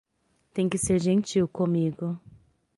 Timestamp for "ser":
0.79-0.97